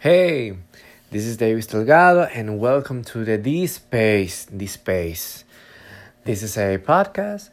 Hey, 0.00 0.56
this 1.10 1.26
is 1.26 1.36
Deyvis 1.36 1.70
Delgado, 1.70 2.22
and 2.22 2.58
welcome 2.58 3.04
to 3.04 3.22
the 3.22 3.36
D 3.36 3.66
Space. 3.66 4.46
D 4.46 4.66
Space. 4.66 5.44
This 6.24 6.42
is 6.42 6.56
a 6.56 6.78
podcast, 6.78 7.50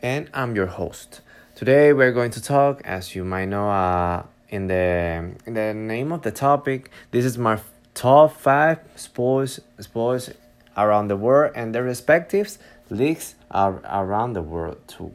and 0.00 0.30
I'm 0.32 0.54
your 0.54 0.68
host. 0.68 1.22
Today 1.56 1.92
we're 1.92 2.12
going 2.12 2.30
to 2.30 2.40
talk, 2.40 2.82
as 2.84 3.16
you 3.16 3.24
might 3.24 3.46
know, 3.46 3.68
uh, 3.68 4.22
in 4.48 4.68
the 4.68 5.34
in 5.44 5.54
the 5.54 5.74
name 5.74 6.12
of 6.12 6.22
the 6.22 6.30
topic. 6.30 6.92
This 7.10 7.24
is 7.24 7.36
my 7.36 7.58
top 7.94 8.36
five 8.36 8.78
sports 8.94 9.58
sports 9.80 10.30
around 10.76 11.08
the 11.08 11.16
world 11.16 11.50
and 11.56 11.74
their 11.74 11.82
respective 11.82 12.58
leagues 12.90 13.34
are 13.50 13.80
around 13.90 14.34
the 14.34 14.42
world 14.42 14.78
too 14.86 15.12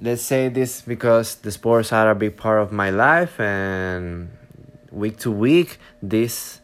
let's 0.00 0.22
say 0.22 0.48
this 0.48 0.80
because 0.80 1.36
the 1.36 1.50
sports 1.50 1.92
are 1.92 2.10
a 2.10 2.14
big 2.14 2.36
part 2.36 2.60
of 2.60 2.72
my 2.72 2.88
life 2.88 3.38
and 3.38 4.28
week 4.94 5.18
to 5.18 5.30
week 5.30 5.78
these 6.02 6.60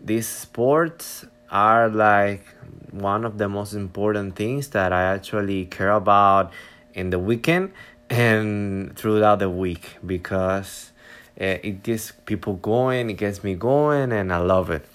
these 0.00 0.26
sports 0.26 1.26
are 1.50 1.88
like 1.88 2.44
one 2.90 3.24
of 3.24 3.38
the 3.38 3.48
most 3.48 3.74
important 3.74 4.34
things 4.34 4.68
that 4.68 4.92
I 4.92 5.02
actually 5.14 5.66
care 5.66 5.90
about 5.90 6.52
in 6.94 7.10
the 7.10 7.18
weekend 7.18 7.72
and 8.08 8.96
throughout 8.96 9.38
the 9.38 9.50
week 9.50 9.96
because 10.04 10.92
uh, 11.40 11.58
it 11.62 11.82
gets 11.82 12.12
people 12.24 12.54
going, 12.54 13.10
it 13.10 13.14
gets 13.14 13.44
me 13.44 13.54
going, 13.54 14.12
and 14.12 14.32
I 14.32 14.38
love 14.38 14.70
it. 14.70 14.86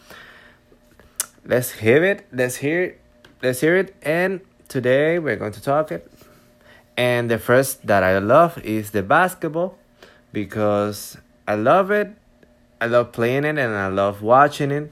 Let's 1.46 1.72
hear 1.72 2.04
it. 2.04 2.26
Let's 2.32 2.58
hear 2.58 2.84
it. 2.84 3.02
Let's 3.42 3.62
hear 3.62 3.78
it. 3.78 3.96
And 4.02 4.42
today 4.68 5.20
we're 5.20 5.36
going 5.36 5.54
to 5.54 5.62
talk 5.62 5.92
it. 5.92 6.12
And 6.98 7.30
the 7.30 7.40
first 7.40 7.88
that 7.88 8.04
I 8.04 8.18
love 8.20 8.58
is 8.60 8.92
the 8.92 9.04
basketball 9.04 9.78
because 10.32 11.18
I 11.48 11.56
love 11.56 11.92
it 11.92 12.14
I 12.82 12.88
love 12.88 13.12
playing 13.12 13.46
it 13.46 13.60
and 13.60 13.76
I 13.76 13.90
love 13.90 14.24
watching 14.24 14.72
it. 14.72 14.92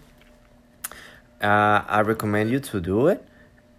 Uh, 1.41 1.81
I 1.87 2.01
recommend 2.01 2.51
you 2.51 2.59
to 2.59 2.79
do 2.79 3.07
it 3.07 3.25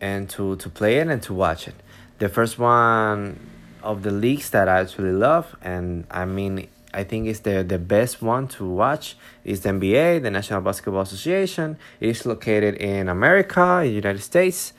and 0.00 0.28
to, 0.30 0.56
to 0.56 0.68
play 0.68 0.96
it 0.96 1.06
and 1.06 1.22
to 1.22 1.32
watch 1.32 1.68
it. 1.68 1.74
The 2.18 2.28
first 2.28 2.58
one 2.58 3.38
of 3.84 4.02
the 4.02 4.10
leagues 4.10 4.50
that 4.50 4.68
I 4.68 4.80
actually 4.80 5.12
love, 5.12 5.54
and 5.62 6.06
I 6.10 6.24
mean, 6.24 6.66
I 6.92 7.04
think 7.04 7.28
it's 7.28 7.38
the, 7.40 7.62
the 7.62 7.78
best 7.78 8.20
one 8.20 8.48
to 8.48 8.68
watch, 8.68 9.16
is 9.44 9.60
the 9.60 9.68
NBA, 9.68 10.22
the 10.22 10.30
National 10.32 10.60
Basketball 10.60 11.02
Association. 11.02 11.78
It 12.00 12.08
is 12.08 12.26
located 12.26 12.74
in 12.74 13.08
America, 13.08 13.84
United 13.86 14.22
States 14.22 14.72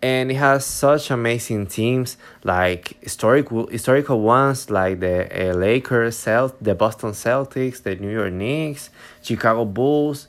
and 0.00 0.30
it 0.30 0.36
has 0.36 0.64
such 0.64 1.10
amazing 1.10 1.66
teams 1.66 2.16
like 2.44 2.96
historical 3.02 3.66
historical 3.66 4.20
ones 4.20 4.70
like 4.70 5.00
the 5.00 5.50
uh, 5.50 5.54
Lakers, 5.54 6.16
Celt- 6.16 6.62
the 6.62 6.74
Boston 6.74 7.10
Celtics, 7.10 7.82
the 7.82 7.96
New 7.96 8.10
York 8.10 8.32
Knicks, 8.32 8.90
Chicago 9.22 9.64
Bulls, 9.64 10.28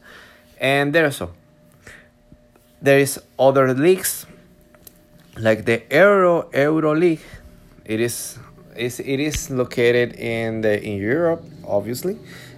and 0.59 0.93
there's 0.93 1.17
so 1.17 1.31
there 2.81 2.99
is 2.99 3.21
other 3.37 3.73
leagues 3.73 4.25
like 5.37 5.65
the 5.65 5.83
Euro 5.91 6.49
Euro 6.53 6.95
League. 6.95 7.21
It 7.85 7.99
is 7.99 8.39
is 8.75 8.99
it 8.99 9.19
is 9.19 9.51
located 9.51 10.13
in 10.15 10.61
the 10.61 10.81
in 10.81 10.97
Europe, 10.97 11.43
obviously, 11.67 12.17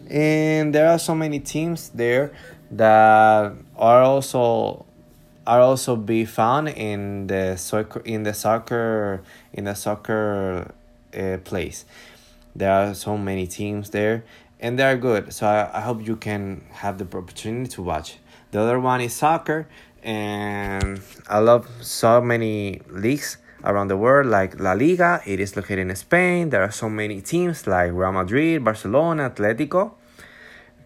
and 0.09 0.73
there 0.73 0.87
are 0.87 0.99
so 0.99 1.13
many 1.13 1.39
teams 1.39 1.89
there 1.89 2.31
that 2.71 3.53
are 3.75 4.01
also 4.01 4.85
are 5.45 5.59
also 5.59 5.95
be 5.95 6.25
found 6.25 6.69
in 6.69 7.27
the 7.27 7.55
soccer 7.57 8.01
in 8.05 8.23
the 8.23 8.33
soccer 8.33 9.21
in 9.53 9.65
the 9.65 9.75
soccer 9.75 10.73
uh, 11.17 11.37
place. 11.43 11.85
There 12.55 12.71
are 12.71 12.93
so 12.93 13.17
many 13.17 13.47
teams 13.47 13.89
there, 13.89 14.23
and 14.59 14.77
they 14.77 14.83
are 14.83 14.97
good. 14.97 15.33
So 15.33 15.47
I, 15.47 15.77
I 15.77 15.81
hope 15.81 16.05
you 16.05 16.15
can 16.15 16.63
have 16.71 16.97
the 16.97 17.05
opportunity 17.17 17.69
to 17.71 17.81
watch. 17.81 18.17
The 18.51 18.59
other 18.59 18.79
one 18.79 19.01
is 19.01 19.13
soccer, 19.13 19.67
and 20.03 21.01
I 21.27 21.39
love 21.39 21.67
so 21.81 22.21
many 22.21 22.81
leagues 22.89 23.37
around 23.63 23.87
the 23.87 23.97
world, 23.97 24.27
like 24.27 24.59
La 24.59 24.73
Liga. 24.73 25.21
It 25.25 25.39
is 25.39 25.55
located 25.55 25.89
in 25.89 25.95
Spain. 25.95 26.49
There 26.49 26.61
are 26.61 26.71
so 26.71 26.89
many 26.89 27.21
teams 27.21 27.67
like 27.67 27.91
Real 27.93 28.11
Madrid, 28.11 28.63
Barcelona, 28.63 29.29
Atletico, 29.29 29.93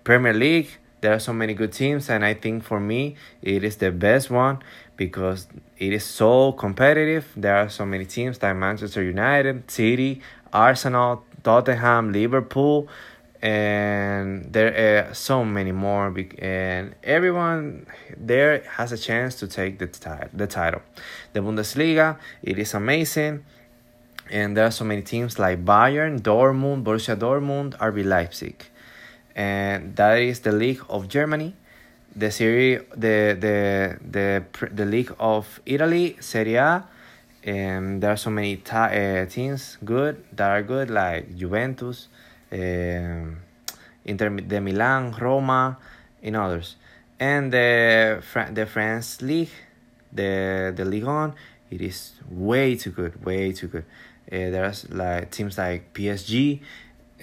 Premier 0.03 0.33
League 0.33 0.69
there 1.01 1.13
are 1.13 1.19
so 1.19 1.33
many 1.33 1.53
good 1.53 1.71
teams 1.71 2.09
and 2.09 2.25
i 2.25 2.33
think 2.33 2.63
for 2.63 2.79
me 2.79 3.15
it 3.41 3.63
is 3.63 3.77
the 3.77 3.91
best 3.91 4.29
one 4.29 4.59
because 4.97 5.47
it 5.77 5.91
is 5.91 6.05
so 6.05 6.53
competitive. 6.53 7.27
There 7.35 7.55
are 7.55 7.69
so 7.69 7.85
many 7.85 8.05
teams 8.05 8.41
like 8.41 8.55
manchester 8.55 9.03
united 9.03 9.69
city 9.69 10.21
arsenal 10.53 11.23
tottenham 11.43 12.11
liverpool 12.11 12.87
and 13.41 14.51
there 14.51 15.07
are 15.09 15.13
so 15.13 15.43
many 15.43 15.71
more 15.71 16.07
and 16.39 16.95
everyone 17.03 17.85
there 18.17 18.63
has 18.77 18.91
a 18.91 18.97
chance 18.97 19.35
to 19.35 19.47
take 19.47 19.77
the, 19.77 19.87
the 20.33 20.47
title. 20.47 20.81
The 21.33 21.41
bundesliga 21.41 22.17
it 22.41 22.57
is 22.57 22.73
amazing 22.73 23.43
and 24.31 24.57
there 24.57 24.65
are 24.65 24.71
so 24.71 24.85
many 24.85 25.01
teams 25.01 25.37
like 25.37 25.63
bayern 25.63 26.19
dortmund 26.21 26.83
borussia 26.83 27.15
dortmund 27.15 27.77
rb 27.77 28.03
leipzig 28.03 28.65
and 29.35 29.95
that 29.95 30.19
is 30.19 30.39
the 30.39 30.51
League 30.51 30.81
of 30.89 31.07
Germany, 31.09 31.53
the 32.15 32.31
Serie, 32.31 32.79
the 32.95 33.35
the 33.39 33.97
the 34.09 34.43
the 34.71 34.85
League 34.85 35.13
of 35.19 35.59
Italy, 35.65 36.17
Serie 36.19 36.55
A. 36.55 36.85
And 37.43 38.01
there 38.01 38.11
are 38.11 38.17
so 38.17 38.31
many 38.31 38.57
ta- 38.57 38.89
uh, 38.89 39.25
teams 39.27 39.77
good 39.85 40.23
that 40.33 40.49
are 40.49 40.63
good 40.63 40.89
like 40.89 41.37
Juventus, 41.37 42.07
um, 42.51 43.37
Inter 44.03 44.29
de 44.29 44.59
Milan, 44.59 45.11
Roma, 45.11 45.77
and 46.23 46.35
others. 46.35 46.75
And 47.19 47.53
the 47.53 48.23
Fra- 48.23 48.49
the 48.51 48.65
France 48.65 49.21
League, 49.21 49.51
the 50.11 50.73
the 50.75 50.85
Ligue 50.85 51.05
1, 51.05 51.33
it 51.69 51.81
is 51.81 52.13
way 52.31 52.75
too 52.75 52.89
good, 52.91 53.23
way 53.23 53.51
too 53.51 53.67
good. 53.67 53.85
Uh, 54.31 54.49
there's 54.49 54.89
like 54.89 55.29
teams 55.29 55.57
like 55.57 55.93
PSG, 55.93 56.61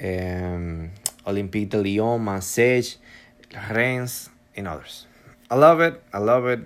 um, 0.02 0.90
Olympique 1.26 1.70
de 1.70 1.78
Lyon, 1.78 2.18
Marseille, 2.18 2.96
Reims, 3.70 4.30
and 4.56 4.68
others. 4.68 5.06
I 5.50 5.56
love 5.56 5.80
it. 5.80 6.02
I 6.12 6.18
love 6.18 6.46
it. 6.46 6.60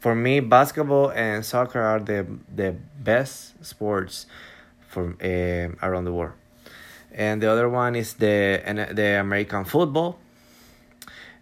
For 0.00 0.14
me, 0.14 0.40
basketball 0.40 1.10
and 1.10 1.44
soccer 1.44 1.80
are 1.80 2.00
the 2.00 2.26
the 2.54 2.74
best 2.98 3.62
sports 3.64 4.26
for 4.88 5.14
uh, 5.22 5.86
around 5.86 6.04
the 6.04 6.12
world. 6.12 6.34
And 7.12 7.42
the 7.42 7.50
other 7.50 7.68
one 7.68 7.94
is 7.96 8.14
the 8.14 8.62
the 8.94 9.20
American 9.20 9.64
football. 9.64 10.18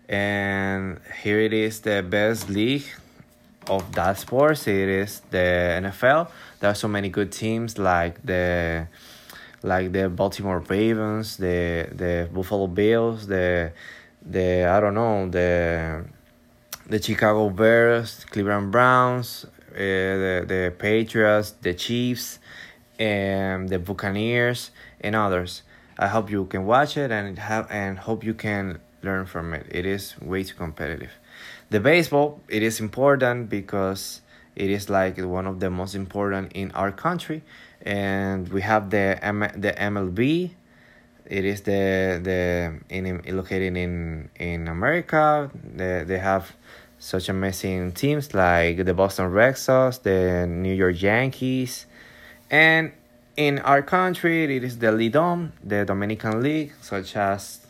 And 0.09 1.00
here 1.22 1.41
it 1.41 1.53
is 1.53 1.81
the 1.81 2.03
best 2.03 2.49
league 2.49 2.87
of 3.69 3.93
that 3.93 4.19
sports. 4.19 4.66
It 4.66 4.88
is 4.88 5.20
the 5.31 5.81
NFL. 5.82 6.31
There 6.60 6.70
are 6.70 6.75
so 6.75 6.88
many 6.88 7.09
good 7.10 7.31
teams 7.31 7.78
like 7.78 8.25
the 8.25 8.88
like 9.62 9.92
the 9.92 10.08
Baltimore 10.08 10.60
Ravens, 10.60 11.36
the 11.36 11.88
the 11.92 12.28
Buffalo 12.32 12.66
Bills, 12.66 13.26
the 13.26 13.72
the 14.22 14.64
I 14.64 14.80
don't 14.80 14.94
know 14.94 15.28
the 15.28 16.04
the 16.86 17.02
Chicago 17.02 17.50
Bears, 17.50 18.24
Cleveland 18.30 18.72
Browns, 18.72 19.44
uh, 19.44 19.78
the 19.78 20.44
the 20.46 20.74
Patriots, 20.78 21.54
the 21.62 21.74
Chiefs, 21.74 22.38
and 22.98 23.69
the 23.69 23.78
Buccaneers 23.78 24.70
and 25.00 25.14
others. 25.14 25.62
I 25.98 26.06
hope 26.06 26.30
you 26.30 26.44
can 26.44 26.64
watch 26.64 26.96
it 26.96 27.10
and 27.10 27.38
have 27.38 27.66
and 27.70 27.98
hope 27.98 28.25
you 28.25 28.34
can 28.34 28.78
learn 29.02 29.26
from 29.26 29.54
it. 29.54 29.66
It 29.70 29.86
is 29.86 30.14
way 30.20 30.44
too 30.44 30.54
competitive. 30.54 31.10
The 31.70 31.80
baseball 31.80 32.40
it 32.48 32.62
is 32.62 32.80
important 32.80 33.48
because 33.48 34.20
it 34.58 34.70
is 34.70 34.91
like 34.91 35.16
one 35.19 35.46
of 35.46 35.60
the 35.60 35.70
most 35.70 35.94
important 35.94 36.52
in 36.52 36.70
our 36.72 36.91
country 36.91 37.42
and 37.82 38.48
we 38.48 38.60
have 38.62 38.91
the 38.91 39.19
M 39.22 39.41
the 39.56 39.72
MLB. 39.72 40.50
It 41.26 41.44
is 41.44 41.62
the 41.62 42.20
the 42.22 42.80
in, 42.88 43.22
located 43.36 43.76
in 43.76 44.31
in 44.37 44.69
America. 44.69 45.50
They 45.76 46.05
they 46.05 46.19
have 46.19 46.55
such 46.99 47.28
amazing 47.28 47.93
teams 47.93 48.34
like 48.34 48.84
the 48.84 48.94
Boston 48.94 49.31
Red 49.31 49.56
Sox, 49.56 49.99
the 49.99 50.46
New 50.49 50.75
York 50.75 51.00
Yankees, 51.00 51.87
and 52.50 52.93
in 53.37 53.60
our 53.60 53.82
country 53.82 54.56
it 54.56 54.64
is 54.64 54.78
the 54.78 54.88
Lidom, 54.88 55.52
the 55.62 55.84
Dominican 55.84 56.43
League, 56.43 56.72
such 56.81 57.14
as 57.14 57.60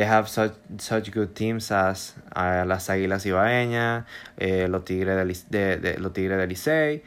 they 0.00 0.06
have 0.06 0.30
such 0.30 0.54
such 0.78 1.10
good 1.10 1.36
teams 1.36 1.70
as 1.70 2.14
uh, 2.34 2.64
las 2.66 2.88
Águilas 2.88 3.22
Cibaeñas, 3.22 4.06
eh, 4.38 4.66
los 4.66 4.82
Tigres 4.82 5.44
de, 5.50 5.76
de, 5.76 5.76
de, 5.76 6.00
los 6.00 6.12
Tigres 6.14 6.38
del 6.38 6.48
Licey, 6.48 7.02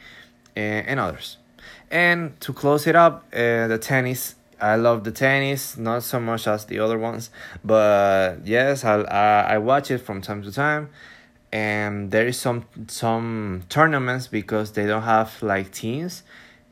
eh, 0.54 0.84
and 0.86 1.00
others. 1.00 1.38
And 1.90 2.40
to 2.40 2.52
close 2.52 2.86
it 2.86 2.94
up, 2.94 3.24
uh, 3.32 3.66
the 3.66 3.78
tennis. 3.78 4.36
I 4.60 4.76
love 4.76 5.02
the 5.02 5.10
tennis, 5.10 5.76
not 5.76 6.04
so 6.04 6.20
much 6.20 6.46
as 6.46 6.66
the 6.66 6.78
other 6.78 6.96
ones, 6.96 7.30
but 7.64 8.36
yes, 8.44 8.84
I, 8.84 9.00
I 9.00 9.54
I 9.54 9.58
watch 9.58 9.90
it 9.90 9.98
from 9.98 10.20
time 10.22 10.44
to 10.44 10.52
time. 10.52 10.90
And 11.50 12.12
there 12.12 12.28
is 12.28 12.38
some 12.38 12.64
some 12.86 13.64
tournaments 13.68 14.28
because 14.28 14.70
they 14.70 14.86
don't 14.86 15.02
have 15.02 15.42
like 15.42 15.72
teams. 15.72 16.22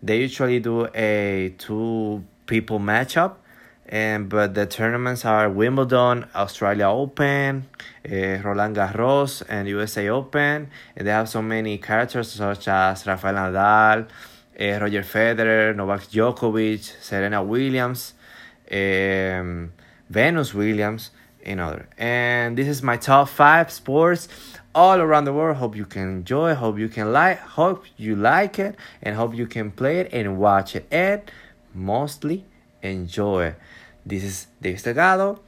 They 0.00 0.20
usually 0.20 0.60
do 0.60 0.86
a 0.94 1.52
two 1.58 2.22
people 2.46 2.78
matchup, 2.78 3.41
and 3.92 4.30
but 4.30 4.54
the 4.54 4.64
tournaments 4.64 5.26
are 5.26 5.50
Wimbledon, 5.50 6.24
Australia 6.34 6.88
Open, 6.88 7.68
uh, 8.10 8.38
Roland 8.42 8.74
Garros, 8.74 9.42
and 9.46 9.68
USA 9.68 10.08
Open. 10.08 10.70
And 10.96 11.06
they 11.06 11.10
have 11.10 11.28
so 11.28 11.42
many 11.42 11.76
characters 11.76 12.32
such 12.32 12.68
as 12.68 13.06
Rafael 13.06 13.34
Nadal, 13.34 14.06
uh, 14.58 14.80
Roger 14.80 15.02
Federer, 15.02 15.76
Novak 15.76 16.04
Djokovic, 16.04 17.02
Serena 17.02 17.42
Williams, 17.42 18.14
um, 18.70 19.72
Venus 20.08 20.54
Williams, 20.54 21.10
and 21.44 21.60
other. 21.60 21.86
And 21.98 22.56
this 22.56 22.68
is 22.68 22.82
my 22.82 22.96
top 22.96 23.28
five 23.28 23.70
sports 23.70 24.26
all 24.74 25.00
around 25.00 25.26
the 25.26 25.34
world. 25.34 25.58
Hope 25.58 25.76
you 25.76 25.84
can 25.84 26.08
enjoy. 26.08 26.54
Hope 26.54 26.78
you 26.78 26.88
can 26.88 27.12
like. 27.12 27.40
Hope 27.40 27.84
you 27.98 28.16
like 28.16 28.58
it, 28.58 28.74
and 29.02 29.16
hope 29.16 29.34
you 29.34 29.46
can 29.46 29.70
play 29.70 29.98
it 30.00 30.08
and 30.14 30.38
watch 30.38 30.74
it. 30.74 30.86
And 30.90 31.20
mostly 31.74 32.46
enjoy. 32.82 33.54
This 34.04 34.24
is 34.24 34.46
Deyvis 34.62 34.82
Delgado. 34.82 35.40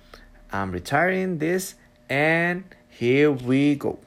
I'm 0.52 0.70
retiring 0.70 1.38
this, 1.38 1.74
and 2.08 2.64
here 2.88 3.32
we 3.32 3.74
go. 3.74 3.98